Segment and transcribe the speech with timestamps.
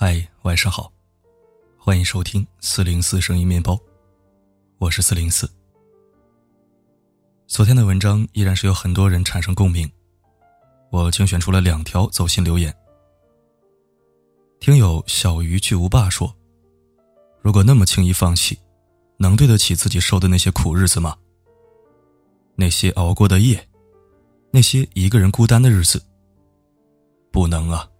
[0.00, 0.92] 嗨，晚上好，
[1.76, 3.76] 欢迎收听四零四声音面包，
[4.78, 5.50] 我是四零四。
[7.48, 9.90] 昨天的文章依然是有很多人产生共鸣，
[10.92, 12.72] 我精选出了两条走心留言。
[14.60, 16.32] 听友小鱼巨无霸说
[17.42, 18.56] ：“如果那么轻易放弃，
[19.16, 21.16] 能对得起自己受的那些苦日子吗？
[22.54, 23.68] 那些熬过的夜，
[24.52, 26.00] 那些一个人孤单的日子，
[27.32, 27.90] 不能啊。”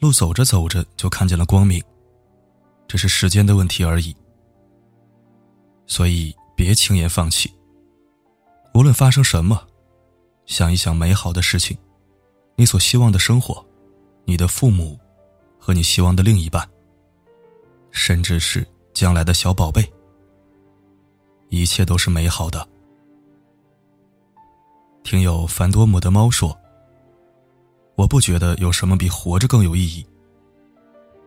[0.00, 1.82] 路走着走着就看见了光明，
[2.88, 4.16] 只是时间的问题而已。
[5.86, 7.52] 所以别轻言放弃。
[8.72, 9.60] 无论发生什么，
[10.46, 11.76] 想一想美好的事情，
[12.56, 13.62] 你所希望的生活，
[14.24, 14.98] 你的父母，
[15.58, 16.66] 和你希望的另一半，
[17.90, 19.86] 甚至是将来的小宝贝，
[21.50, 22.66] 一切都是美好的。
[25.02, 26.58] 听友凡多姆的猫说。
[27.96, 30.06] 我不觉得有什么比活着更有意义。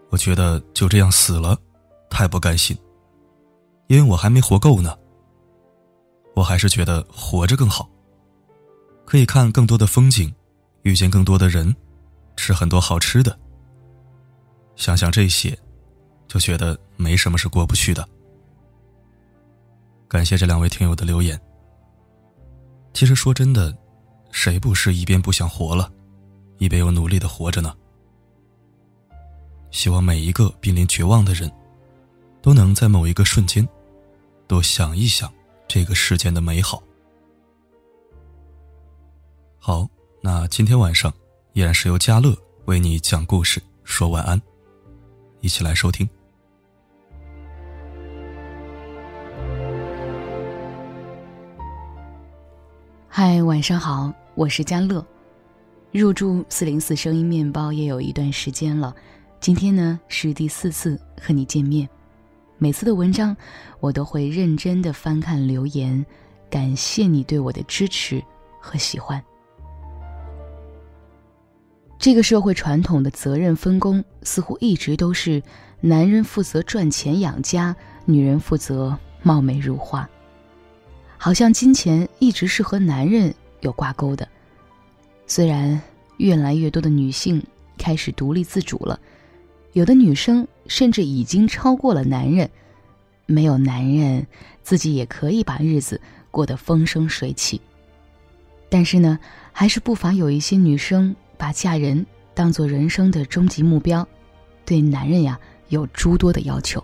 [0.10, 1.58] 我觉得就这样死了，
[2.10, 2.78] 太不甘心，
[3.88, 4.96] 因为我还没活够呢。
[6.36, 7.90] 我还是觉得活着更好，
[9.06, 10.34] 可以看更多的风景，
[10.82, 11.76] 遇见更多的人，
[12.36, 13.38] 吃很多好吃的。
[14.76, 15.58] 想想这些，
[16.28, 18.08] 就觉得没什么是过不去的。
[20.08, 21.40] 感谢这两位听友的留言。
[22.94, 23.76] 其实说真的，
[24.32, 25.92] 谁不是一边不想活了？
[26.64, 27.76] 一边又努力的活着呢。
[29.70, 31.52] 希望每一个濒临绝望的人，
[32.42, 33.68] 都能在某一个瞬间，
[34.48, 35.30] 多想一想
[35.68, 36.82] 这个世间的美好。
[39.60, 39.86] 好，
[40.22, 41.14] 那今天晚上
[41.52, 42.34] 依然是由嘉乐
[42.64, 44.42] 为你讲故事，说晚安，
[45.42, 46.08] 一起来收听。
[53.10, 55.06] 嗨，晚上好，我是嘉乐。
[55.94, 58.96] 入驻四零四声音面包也有一段时间了，
[59.40, 61.88] 今天呢是第四次和你见面。
[62.58, 63.38] 每次的文章，
[63.80, 66.04] 我都会认真的翻看留言，
[66.50, 68.20] 感谢你对我的支持
[68.60, 69.24] 和喜欢。
[72.00, 75.40] 这个社会传统的责任分工似乎一直都是
[75.80, 80.10] 男人负责赚钱养家，女人负责貌美如花，
[81.20, 84.28] 好像金钱一直是和男人有挂钩的。
[85.36, 85.82] 虽然
[86.18, 87.44] 越来越多的女性
[87.76, 89.00] 开始独立自主了，
[89.72, 92.48] 有的女生甚至已经超过了男人，
[93.26, 94.28] 没有男人，
[94.62, 96.00] 自己也可以把日子
[96.30, 97.60] 过得风生水起。
[98.70, 99.18] 但是呢，
[99.52, 102.06] 还是不乏有一些女生把嫁人
[102.36, 104.08] 当做人生的终极目标，
[104.64, 105.40] 对男人呀
[105.70, 106.84] 有诸多的要求。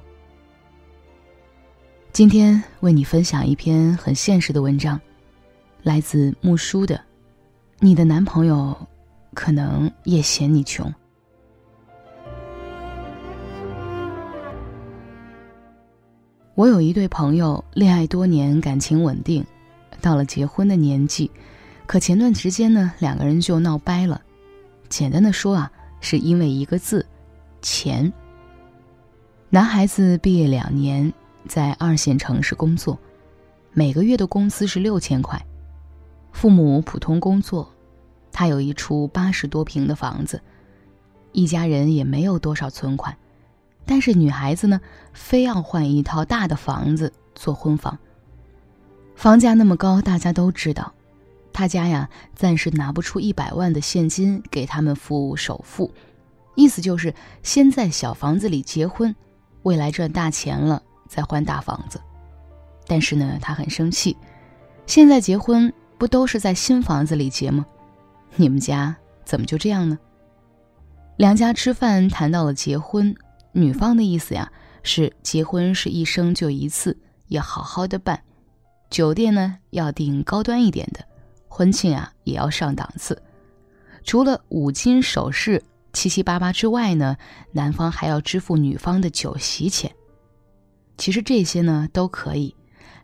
[2.11, 4.99] 今天为你分享一篇很现实的文章，
[5.83, 7.08] 来自木叔的。
[7.81, 8.75] 你的男朋友
[9.33, 10.93] 可能也嫌你穷。
[16.55, 19.45] 我有一对朋友，恋爱多年，感情稳定，
[20.01, 21.31] 到了结婚的年纪，
[21.87, 24.21] 可前段时间呢，两个人就闹掰了。
[24.89, 27.05] 简单的说啊，是因为一个字：
[27.61, 28.11] 钱。
[29.49, 31.13] 男孩子毕业两年，
[31.47, 32.99] 在二线城市工作，
[33.71, 35.41] 每个月的工资是六千块。
[36.31, 37.69] 父母普通工作，
[38.31, 40.41] 他有一处八十多平的房子，
[41.31, 43.17] 一家人也没有多少存款，
[43.85, 44.79] 但是女孩子呢，
[45.13, 47.97] 非要换一套大的房子做婚房。
[49.15, 50.93] 房价那么高，大家都知道，
[51.51, 55.91] 他家呀暂时拿不出一百万的现金给他们付首付，
[56.55, 57.13] 意思就是
[57.43, 59.13] 先在小房子里结婚，
[59.63, 61.99] 未来赚大钱了再换大房子。
[62.87, 64.15] 但是呢，他很生气，
[64.85, 65.73] 现在结婚。
[65.99, 67.65] 不都是在新房子里结吗？
[68.37, 68.95] 你们家
[69.25, 69.99] 怎么就这样呢？
[71.17, 73.13] 两家吃饭谈到了结婚，
[73.51, 74.49] 女方的意思呀
[74.81, 78.23] 是结婚是一生就一次，要好好的办，
[78.89, 81.03] 酒店呢要订高端一点的，
[81.49, 83.21] 婚庆啊也要上档次，
[84.05, 85.61] 除了五金首饰
[85.91, 87.17] 七七八八之外呢，
[87.51, 89.93] 男方还要支付女方的酒席钱。
[90.97, 92.55] 其实这些呢都可以，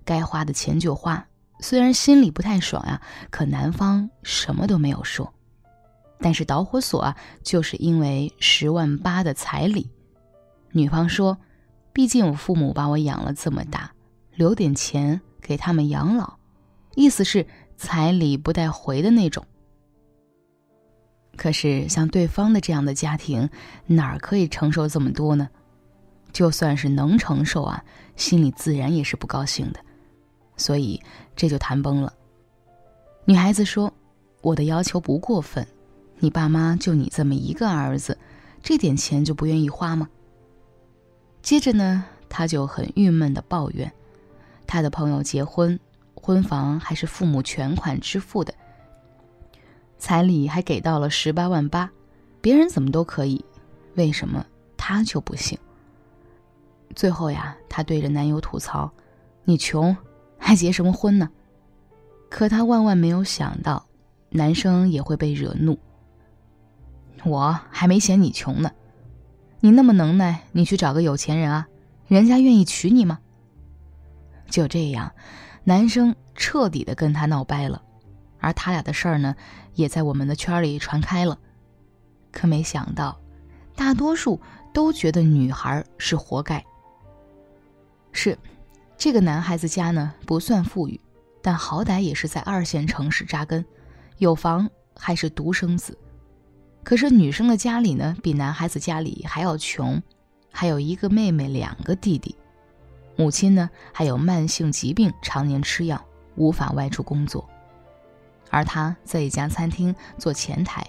[0.05, 1.27] 该花的钱就花。
[1.59, 5.31] 虽然心里不太爽呀，可男方什么都没有说。
[6.19, 9.89] 但是导火索啊，就是因为十万八的彩礼。
[10.71, 11.37] 女方说
[11.93, 13.91] ：“毕竟我父母把我养了这么大，
[14.33, 16.37] 留点钱给他们养老，
[16.95, 17.45] 意思是
[17.77, 19.45] 彩礼不带回的那种。”
[21.35, 23.49] 可是像对方的这样的家庭，
[23.85, 25.49] 哪儿可以承受这么多呢？
[26.31, 27.83] 就算是能承受啊，
[28.15, 29.79] 心里自然也是不高兴的。
[30.57, 31.01] 所以
[31.35, 32.13] 这就谈崩了。
[33.25, 33.91] 女孩子说
[34.41, 35.67] ：“我的要求不过分，
[36.19, 38.17] 你爸妈就你这么一个儿子，
[38.61, 40.09] 这点钱就不愿意花吗？
[41.41, 43.91] 接着呢，他就很郁闷的抱怨，
[44.65, 45.79] 他的朋友结婚，
[46.13, 48.53] 婚房还是父母全款支付的，
[49.97, 51.91] 彩礼还给到了十八万八，
[52.41, 53.43] 别人怎么都可以，
[53.95, 54.45] 为什么
[54.77, 55.57] 他就不行？
[56.95, 58.91] 最后呀，她对着男友吐槽
[59.43, 59.95] ：“你穷，
[60.45, 61.27] 还结什么婚呢？”
[62.29, 63.87] 可她万万没有想到，
[64.29, 65.79] 男生也会被惹怒。
[67.23, 68.71] 我还没嫌你穷呢，
[69.59, 71.67] 你那么能耐，你去找个有钱人啊，
[72.07, 73.17] 人家愿意娶你吗？
[74.47, 75.11] 就这样，
[75.63, 77.81] 男生彻底的跟她闹掰了，
[78.39, 79.35] 而他俩的事儿呢，
[79.73, 81.39] 也在我们的圈里传开了。
[82.31, 83.19] 可没想到，
[83.75, 84.39] 大多数
[84.71, 86.63] 都觉得女孩是活该。
[88.11, 88.37] 是，
[88.97, 90.99] 这个男孩子家呢不算富裕，
[91.41, 93.63] 但好歹也是在二线城市扎根，
[94.17, 95.97] 有房，还是独生子。
[96.83, 100.01] 可是女生的家里呢，比男孩子家里还要穷，
[100.51, 102.35] 还有一个妹妹，两个弟弟，
[103.15, 106.03] 母亲呢还有慢性疾病，常年吃药，
[106.35, 107.47] 无法外出工作，
[108.49, 110.85] 而他在一家餐厅做前台，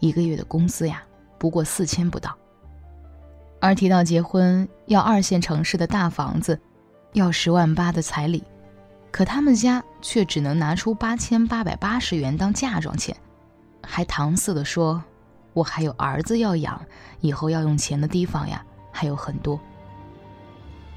[0.00, 1.02] 一个月的工资呀
[1.38, 2.36] 不过四千不到。
[3.60, 6.60] 而提到结婚要二线城市的大房子，
[7.12, 8.42] 要十万八的彩礼，
[9.10, 13.16] 可他们家却只能拿出八千八百八十元当嫁妆钱，
[13.82, 15.02] 还搪塞的说。
[15.52, 16.78] 我还有儿子要养，
[17.20, 18.62] 以后要用钱的地方呀
[18.92, 19.58] 还有很多。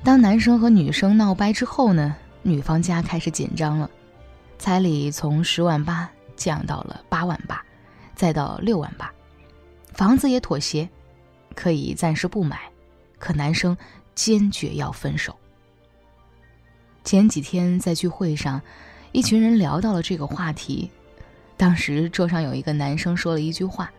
[0.03, 3.89] 当男生和女生闹掰之后呢，女方家开始紧张了，
[4.57, 7.63] 彩礼从十万八降到了八万八，
[8.15, 9.09] 再到六万八，
[9.93, 10.89] 房子也妥协，
[11.55, 12.59] 可以暂时不买，
[13.17, 13.77] 可男生
[14.13, 15.33] 坚决要分手。
[17.09, 18.61] 前几天在聚会上，
[19.13, 20.91] 一群人聊到了这个话题，
[21.57, 23.91] 当时桌上有一个男生说了一句话。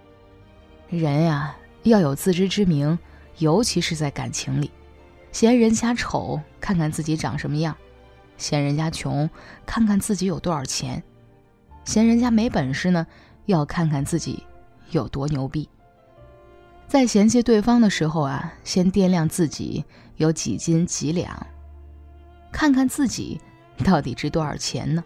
[0.89, 2.97] 人呀，要有自知之明，
[3.39, 4.71] 尤其是在感情里。
[5.33, 7.75] 嫌人家丑，看看自己长什么样；
[8.37, 9.29] 嫌人家穷，
[9.67, 11.03] 看看自己有多少钱；
[11.85, 13.05] 嫌人家没本事呢，
[13.47, 14.41] 要看看自己
[14.93, 15.69] 有多牛逼。
[16.87, 19.85] 在嫌弃对方的时候啊，先掂量自己
[20.15, 21.45] 有几斤几两，
[22.53, 23.41] 看看自己
[23.85, 25.03] 到底值多少钱呢？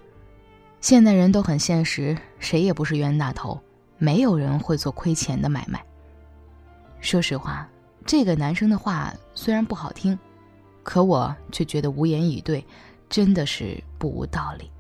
[0.81, 3.59] 现代人都很现实，谁也不是冤大头。
[3.97, 5.83] 没有人会做亏钱的买卖。
[7.01, 7.67] 说实话，
[8.05, 10.19] 这个男生的话虽然不好听，
[10.83, 12.65] 可我却觉得无言以对，
[13.09, 14.71] 真的是不无道理。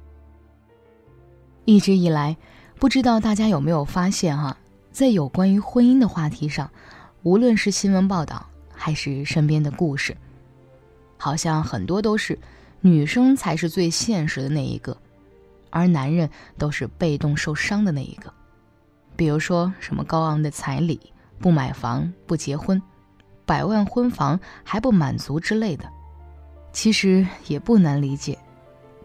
[1.64, 2.36] 一直以来，
[2.78, 4.56] 不知道大家有没有发现哈，
[4.90, 6.70] 在有关于婚姻的话题上，
[7.22, 8.44] 无论是新闻报道
[8.74, 10.14] 还是身边的故事，
[11.16, 12.38] 好像很多都是
[12.80, 14.96] 女生才是最现实的那一个，
[15.70, 16.28] 而男人
[16.58, 18.32] 都是被动受伤的那一个。
[19.16, 21.00] 比如说什么高昂的彩礼、
[21.38, 22.80] 不买房、不结婚、
[23.46, 25.84] 百万婚房还不满足之类的，
[26.72, 28.38] 其实也不难理解。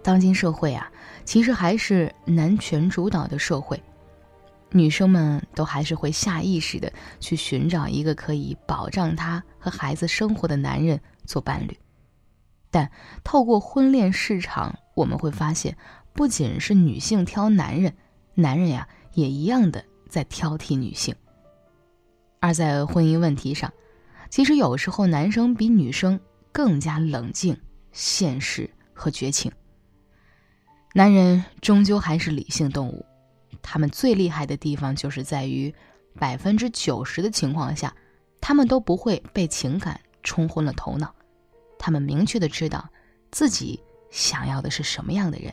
[0.02, 0.90] 当今社会啊，
[1.26, 3.82] 其实还是男权主导的社会，
[4.72, 11.78] 女生们都还是会下意识的去寻找一个可以保障她和孩子生活的男人做伴侣。
[12.72, 12.92] 但
[13.24, 15.78] 透过婚恋市场，我们会发现，
[16.14, 17.96] 不仅是女性挑男人，
[18.36, 19.86] 男人呀也一样的。
[20.10, 21.14] 在挑剔女性，
[22.40, 23.72] 而在婚姻问题上，
[24.28, 26.20] 其实有时候男生比女生
[26.52, 27.56] 更加冷静、
[27.92, 29.52] 现实和绝情。
[30.96, 33.06] 男人终究还是理性动物，
[33.62, 35.72] 他们最厉害的地方就是在于，
[36.18, 37.96] 百分之九十的情况下，
[38.42, 41.14] 他们都不会被情感冲昏了头脑，
[41.80, 42.88] 他们明确的知道
[43.32, 43.82] 自己
[44.12, 45.52] 想要的是什么样的人。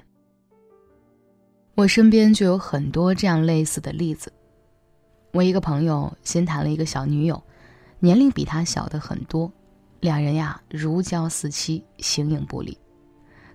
[1.75, 4.31] 我身边就有很多这样类似的例子。
[5.33, 7.43] 我一个朋友新谈了一个小女友，
[7.99, 9.53] 年龄比他小的很多，
[10.01, 12.77] 两人呀如胶似漆，形影不离。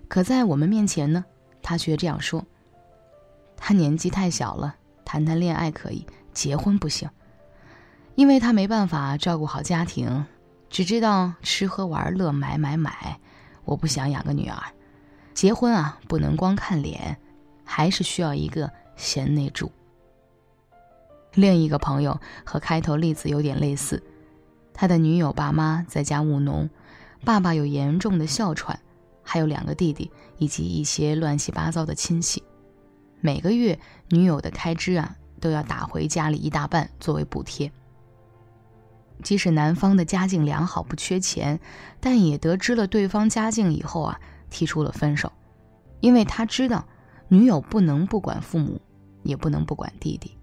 [0.08, 1.24] 可在我们面前呢，
[1.60, 2.44] 他却这样说
[3.56, 7.10] ：“他年纪太小了，谈谈恋爱可以，结婚不行，
[8.14, 10.24] 因为他没办法照顾好家庭，
[10.72, 13.20] 只知道吃喝玩乐买买买。
[13.66, 14.58] 我不想养个女儿，
[15.34, 17.18] 结婚啊不能光看脸，
[17.62, 19.70] 还是需要一个贤内助。”
[21.34, 24.02] 另一个朋友和开头例子有点类似，
[24.72, 26.68] 他的女友爸妈在家务农，
[27.22, 28.80] 爸爸有严重的哮喘，
[29.22, 32.42] 还有两个弟弟以及一些乱七八糟的亲戚，
[33.20, 37.70] 每个月女友的开支啊都要打回家里一大半作为补贴。
[39.22, 41.58] 即使男方的家境良好不缺钱，
[42.00, 45.32] 但也得知了对方家境以后啊提出了分手，
[46.00, 46.84] 因为他知道
[47.28, 48.80] 女友不能不管父母，
[49.22, 50.36] 也不能不管弟弟。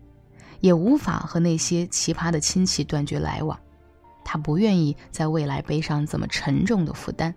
[0.61, 3.57] 也无法和那些奇葩的亲戚断绝来往，
[4.25, 7.33] 他不愿意在未来背上这么沉重的负担。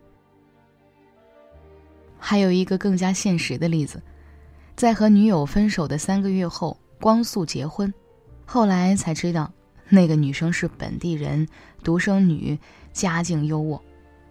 [2.19, 4.03] 还有一个更加现实的例子，
[4.75, 7.95] 在和女友分手的三个月后，光速结婚，
[8.45, 9.53] 后来才知道，
[9.89, 11.47] 那个女生是本地人，
[11.83, 12.59] 独生女，
[12.93, 13.81] 家境优渥，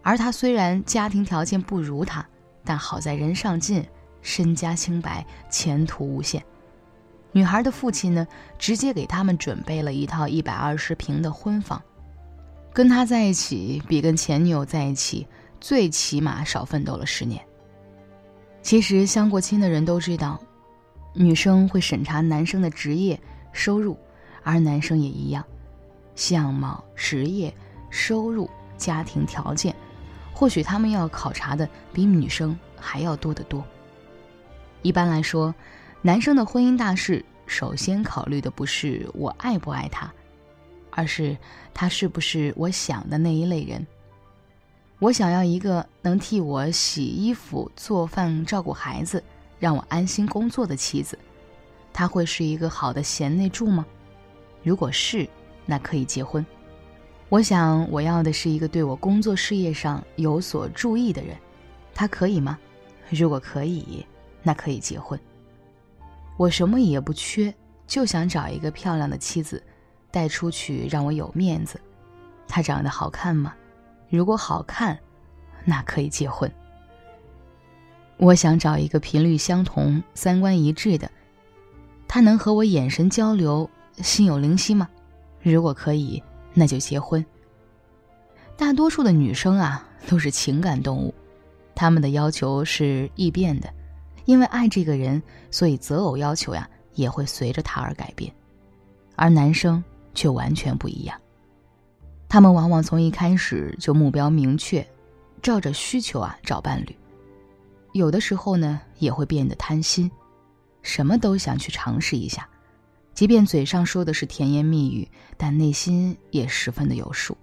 [0.02, 2.26] 而他虽然家庭条件不如他，
[2.64, 3.86] 但好在人上进，
[4.22, 6.44] 身家清白，前途无限。
[7.32, 8.28] 女孩的父亲呢，
[8.60, 11.82] 直接给他们准备了一套一百二十平的婚房，
[12.74, 15.26] 跟他在一起比跟前女友在一起，
[15.60, 17.42] 最起码少奋斗了十年。
[18.62, 20.40] 其实相过亲的人都知道，
[21.14, 23.20] 女生会审查男生的职业、
[23.54, 23.98] 收入，
[24.44, 25.44] 而男生也一样，
[26.16, 27.54] 相貌、职业、
[27.90, 29.76] 收入、家庭条件，
[30.34, 33.64] 或许他们要考察的比女生还要多得多。
[34.82, 35.54] 一般来说，
[36.02, 40.12] 男生的婚姻大事首先考虑的不是我爱不爱他，
[40.90, 41.38] 而是
[41.74, 43.86] 他是不是我想的那一类人。
[44.98, 49.24] 我想要一个能替我洗衣服、做饭、照顾孩子，
[49.60, 51.18] 让我安心工作的妻子。
[51.94, 53.86] 她会是一个好的贤内助吗？
[54.64, 55.28] 如果是，
[55.66, 56.46] 那可以结婚。
[57.30, 61.36] 我想我要的是一个对我工作事业上有所注意的人，
[61.94, 62.60] 他可以吗？
[63.10, 64.06] 如果可以，
[64.44, 65.20] 那可以结婚。
[66.38, 67.54] 我什么也不缺，
[67.88, 69.64] 就想找一个漂亮的妻子，
[70.10, 71.80] 带出去让我有面子。
[72.48, 73.54] 她长得好看吗？
[74.10, 75.00] 如果好看，
[75.64, 76.52] 那可以结婚。
[78.18, 81.10] 我想找一个频率相同、三观一致的，
[82.08, 84.90] 他能和我眼神交流、心有灵犀吗？
[85.42, 86.22] 如果可以，
[86.54, 87.24] 那就结婚。
[88.58, 91.14] 大多数的女生啊，都是情感动物，
[91.74, 93.72] 她们的要求是易变的，
[94.26, 98.32] 因为爱这个人，所以择偶要求呀也会随着他而改变，
[99.16, 99.84] 而男生
[100.14, 101.20] 却完全不一样。
[102.30, 104.86] 他们往往从一开始就目标明确，
[105.42, 106.96] 照着需求啊找伴侣。
[107.94, 110.10] 有的时候呢，也会变得贪心，
[110.82, 112.48] 什么都想去尝试一下，
[113.14, 117.38] 即便嘴上说的是甜言蜜语，但内心也十分的有数。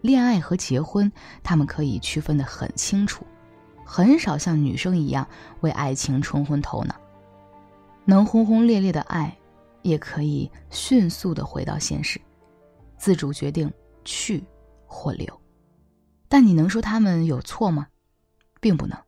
[0.00, 1.10] 恋爱和结婚，
[1.42, 3.26] 他们可以区分的很清楚，
[3.84, 5.26] 很少像女生一样
[5.60, 6.94] 为爱情冲昏头脑。
[8.04, 9.34] 能轰轰烈烈的爱，
[9.82, 12.20] 也可以迅速的回到现实。
[12.98, 13.72] 自主决定
[14.04, 14.42] 去
[14.86, 15.40] 或留，
[16.28, 17.86] 但你能说他们有错吗？
[18.60, 18.98] 并不能，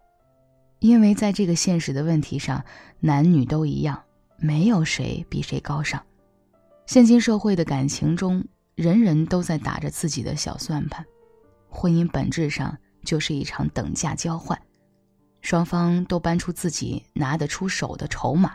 [0.81, 2.65] 因为在这个现实的问题上，
[3.01, 4.03] 男女都一样，
[4.39, 6.05] 没有谁比谁高尚。
[6.87, 11.05] 现今社会的感情中，人人都在打着自己的小算盘，
[11.69, 14.61] 婚姻本质上就是一场等价交换，
[15.41, 18.55] 双方都搬出自己拿得出手的筹码，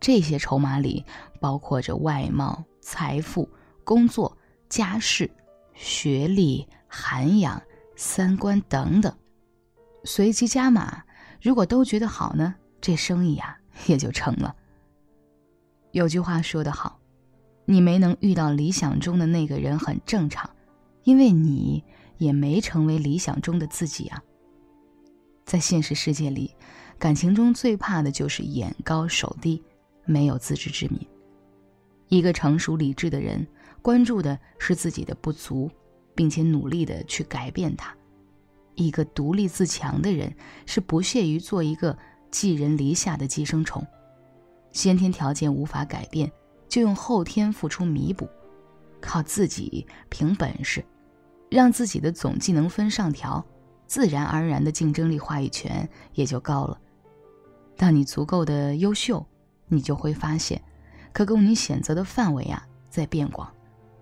[0.00, 1.04] 这些筹码里
[1.40, 3.48] 包括着外貌、财富、
[3.84, 4.36] 工作。
[4.68, 5.28] 家世、
[5.74, 7.60] 学历、涵养、
[7.96, 9.12] 三观等等，
[10.04, 11.02] 随机加码。
[11.42, 14.54] 如果都觉得好呢，这生意啊也就成了。
[15.92, 16.98] 有句话说得好，
[17.64, 20.48] 你没能遇到理想中的那个人很正常，
[21.04, 21.82] 因为你
[22.18, 24.22] 也没成为理想中的自己啊。
[25.44, 26.54] 在现实世界里，
[26.98, 29.62] 感情中最怕的就是眼高手低，
[30.04, 31.00] 没有自知之明。
[32.08, 33.46] 一个成熟理智的人。
[33.82, 35.70] 关注的是自己的不足，
[36.14, 37.96] 并且努力的去改变它。
[38.74, 40.30] 一个独立自强的人
[40.66, 41.96] 是不屑于做一个
[42.30, 43.82] 寄人篱下的寄生虫。
[44.72, 46.30] 先天条件无法改变，
[46.68, 48.28] 就用后天付出弥补，
[49.00, 50.84] 靠自己凭本事，
[51.50, 53.44] 让自己的总技能分上调，
[53.86, 56.78] 自然而然的竞争力话语权也就高了。
[57.76, 59.24] 当你足够的优秀，
[59.66, 60.62] 你就会发现，
[61.12, 63.52] 可供你选择的范围啊在变广。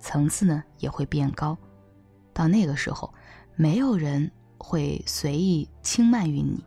[0.01, 1.57] 层次呢也会变高，
[2.33, 3.13] 到那个时候，
[3.57, 6.65] 没有人会随意轻慢于你，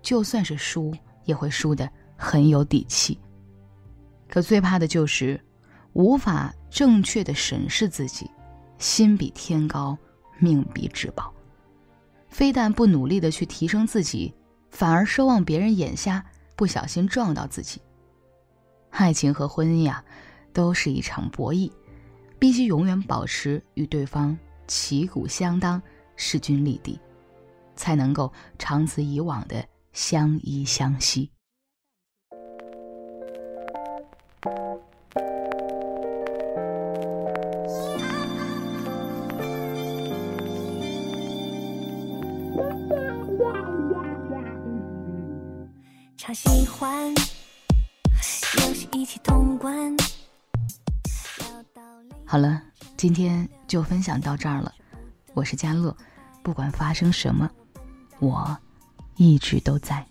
[0.00, 0.94] 就算是输，
[1.24, 3.18] 也会输的很有底气。
[4.28, 5.40] 可最怕的就是
[5.92, 8.30] 无法正确的审视自己，
[8.78, 9.96] 心比天高，
[10.38, 11.32] 命比纸薄，
[12.28, 14.34] 非但不努力的去提升自己，
[14.70, 16.24] 反而奢望别人眼瞎，
[16.56, 17.80] 不小心撞到自己。
[18.90, 20.04] 爱情和婚姻呀，
[20.52, 21.70] 都是一场博弈。
[22.38, 25.80] 必须永远保持与对方旗鼓相当、
[26.16, 27.00] 势均力敌，
[27.74, 31.30] 才能够长此以往的相依相惜。
[46.16, 49.96] 超喜欢，游戏一起通关。
[52.24, 52.60] 好了，
[52.96, 54.74] 今天就分享到这儿了。
[55.34, 55.96] 我是佳乐，
[56.42, 57.48] 不管发生什么，
[58.18, 58.58] 我
[59.14, 60.04] 一直都在。